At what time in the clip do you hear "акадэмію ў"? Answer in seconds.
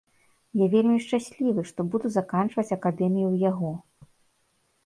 2.77-3.35